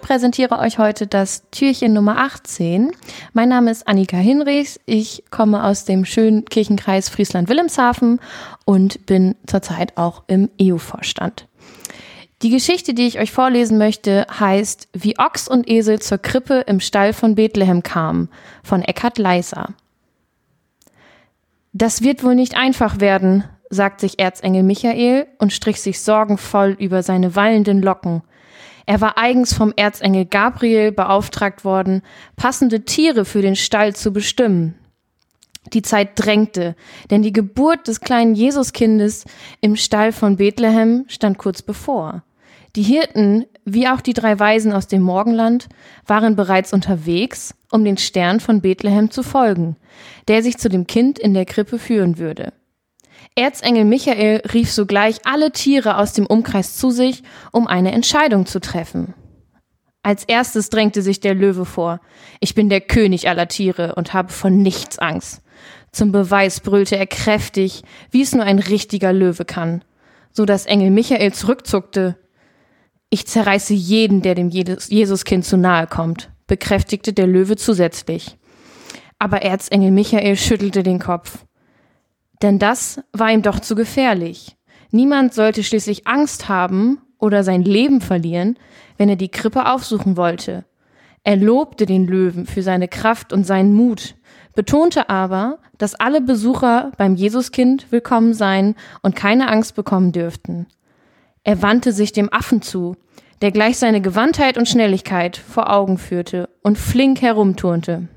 [0.00, 2.92] präsentiere euch heute das Türchen Nummer 18.
[3.34, 4.80] Mein Name ist Annika Hinrichs.
[4.86, 8.20] Ich komme aus dem schönen Kirchenkreis Friesland-Wilhelmshaven
[8.64, 11.48] und bin zurzeit auch im EU-Vorstand.
[12.40, 16.80] Die Geschichte, die ich euch vorlesen möchte, heißt Wie Ochs und Esel zur Krippe im
[16.80, 18.30] Stall von Bethlehem kamen
[18.62, 19.74] von Eckhard Leiser.
[21.72, 27.02] Das wird wohl nicht einfach werden, sagt sich Erzengel Michael und strich sich sorgenvoll über
[27.02, 28.22] seine wallenden Locken.
[28.86, 32.02] Er war eigens vom Erzengel Gabriel beauftragt worden,
[32.36, 34.74] passende Tiere für den Stall zu bestimmen.
[35.72, 36.76] Die Zeit drängte,
[37.10, 39.24] denn die Geburt des kleinen Jesuskindes
[39.60, 42.22] im Stall von Bethlehem stand kurz bevor.
[42.76, 45.68] Die Hirten, wie auch die drei Weisen aus dem Morgenland,
[46.06, 49.76] waren bereits unterwegs, um den Stern von Bethlehem zu folgen,
[50.28, 52.52] der sich zu dem Kind in der Krippe führen würde.
[53.36, 58.60] Erzengel Michael rief sogleich alle Tiere aus dem Umkreis zu sich, um eine Entscheidung zu
[58.60, 59.14] treffen.
[60.04, 62.00] Als erstes drängte sich der Löwe vor.
[62.38, 65.42] Ich bin der König aller Tiere und habe von nichts Angst.
[65.90, 69.82] Zum Beweis brüllte er kräftig, wie es nur ein richtiger Löwe kann,
[70.30, 72.16] so dass Engel Michael zurückzuckte.
[73.10, 78.36] Ich zerreiße jeden, der dem Jesuskind zu nahe kommt, bekräftigte der Löwe zusätzlich.
[79.18, 81.44] Aber Erzengel Michael schüttelte den Kopf.
[82.42, 84.56] Denn das war ihm doch zu gefährlich.
[84.90, 88.58] Niemand sollte schließlich Angst haben oder sein Leben verlieren,
[88.96, 90.64] wenn er die Krippe aufsuchen wollte.
[91.22, 94.14] Er lobte den Löwen für seine Kraft und seinen Mut,
[94.54, 100.66] betonte aber, dass alle Besucher beim Jesuskind willkommen seien und keine Angst bekommen dürften.
[101.42, 102.94] Er wandte sich dem Affen zu,
[103.42, 108.08] der gleich seine Gewandtheit und Schnelligkeit vor Augen führte und flink herumturnte.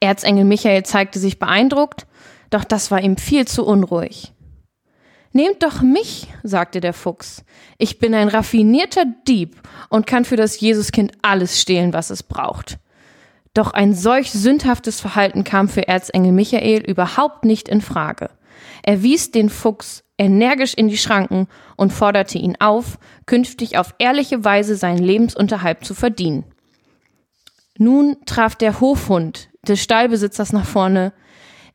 [0.00, 2.06] Erzengel Michael zeigte sich beeindruckt
[2.50, 4.32] doch das war ihm viel zu unruhig.
[5.32, 7.44] Nehmt doch mich, sagte der Fuchs.
[7.76, 9.60] Ich bin ein raffinierter Dieb
[9.90, 12.78] und kann für das Jesuskind alles stehlen, was es braucht.
[13.52, 18.30] Doch ein solch sündhaftes Verhalten kam für Erzengel Michael überhaupt nicht in Frage.
[18.82, 24.44] Er wies den Fuchs energisch in die Schranken und forderte ihn auf, künftig auf ehrliche
[24.44, 26.44] Weise seinen Lebensunterhalt zu verdienen.
[27.78, 31.12] Nun traf der Hofhund des Stallbesitzers nach vorne,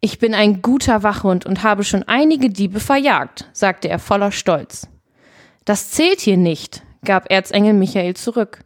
[0.00, 4.88] ich bin ein guter Wachhund und habe schon einige Diebe verjagt, sagte er voller Stolz.
[5.64, 8.64] Das zählt hier nicht, gab Erzengel Michael zurück.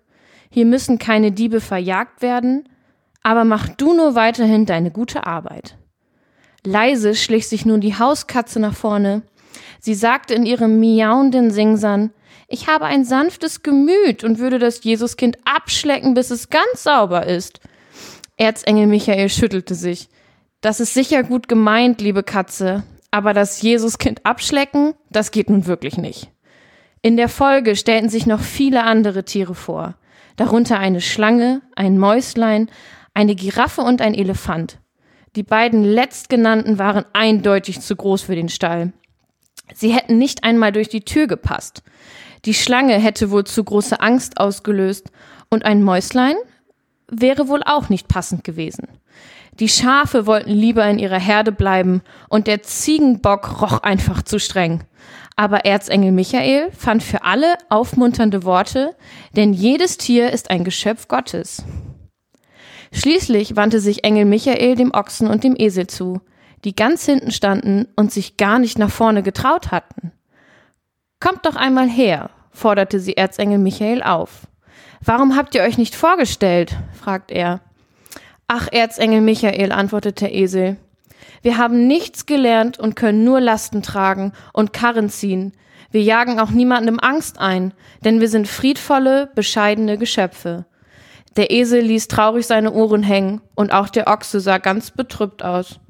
[0.51, 2.69] Hier müssen keine Diebe verjagt werden,
[3.23, 5.77] aber mach du nur weiterhin deine gute Arbeit.
[6.65, 9.23] Leise schlich sich nun die Hauskatze nach vorne.
[9.81, 12.11] Sie sagte in ihrem miauenden Singsang,
[12.47, 17.61] ich habe ein sanftes Gemüt und würde das Jesuskind abschlecken, bis es ganz sauber ist.
[18.37, 20.09] Erzengel Michael schüttelte sich.
[20.65, 25.99] Das ist sicher gut gemeint, liebe Katze, aber das Jesuskind abschlecken, das geht nun wirklich
[25.99, 26.31] nicht.
[27.03, 29.97] In der Folge stellten sich noch viele andere Tiere vor,
[30.37, 32.71] darunter eine Schlange, ein Mäuslein,
[33.13, 34.79] eine Giraffe und ein Elefant.
[35.37, 38.95] Die beiden letztgenannten waren eindeutig zu groß für den Stall.
[39.75, 41.83] Sie hätten nicht einmal durch die Tür gepasst.
[42.47, 45.11] Die Schlange hätte wohl zu große Angst ausgelöst
[45.51, 46.37] und ein Mäuslein
[47.11, 48.89] wäre wohl auch nicht passend gewesen.
[49.61, 54.83] Die Schafe wollten lieber in ihrer Herde bleiben und der Ziegenbock roch einfach zu streng.
[55.37, 58.95] Aber Erzengel Michael fand für alle aufmunternde Worte,
[59.37, 61.65] denn jedes Tier ist ein Geschöpf Gottes.
[62.93, 66.21] Schließlich wandte sich Engel Michael dem Ochsen und dem Esel zu,
[66.65, 70.13] die ganz hinten standen und sich gar nicht nach vorne getraut hatten.
[71.21, 74.47] Kommt doch einmal her, forderte sie Erzengel Michael auf.
[75.01, 76.77] Warum habt ihr euch nicht vorgestellt?
[76.93, 77.61] fragt er.
[78.47, 80.77] Ach, Erzengel Michael, antwortet der Esel.
[81.41, 85.53] Wir haben nichts gelernt und können nur Lasten tragen und Karren ziehen.
[85.91, 87.73] Wir jagen auch niemandem Angst ein,
[88.05, 90.67] denn wir sind friedvolle, bescheidene Geschöpfe.
[91.37, 95.81] Der Esel ließ traurig seine Ohren hängen und auch der Ochse sah ganz betrübt aus.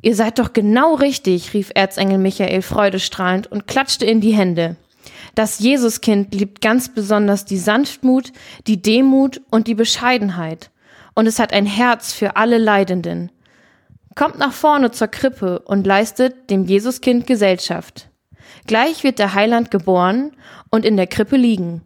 [0.00, 4.76] Ihr seid doch genau richtig, rief Erzengel Michael freudestrahlend und klatschte in die Hände.
[5.34, 8.32] Das Jesuskind liebt ganz besonders die Sanftmut,
[8.66, 10.70] die Demut und die Bescheidenheit
[11.16, 13.32] und es hat ein Herz für alle Leidenden.
[14.14, 18.08] Kommt nach vorne zur Krippe und leistet dem Jesuskind Gesellschaft.
[18.66, 20.32] Gleich wird der Heiland geboren
[20.70, 21.82] und in der Krippe liegen.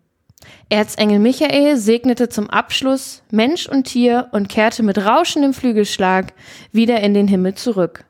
[0.69, 6.33] Erzengel Michael segnete zum Abschluss Mensch und Tier und kehrte mit rauschendem Flügelschlag
[6.73, 8.05] wieder in den Himmel zurück.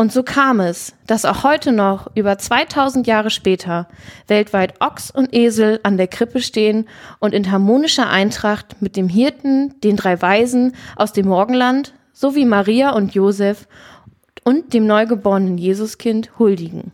[0.00, 3.86] Und so kam es, dass auch heute noch, über 2000 Jahre später,
[4.28, 6.88] weltweit Ochs und Esel an der Krippe stehen
[7.18, 12.92] und in harmonischer Eintracht mit dem Hirten, den drei Weisen aus dem Morgenland sowie Maria
[12.92, 13.68] und Josef
[14.42, 16.92] und dem neugeborenen Jesuskind huldigen.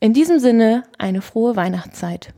[0.00, 2.32] In diesem Sinne eine frohe Weihnachtszeit.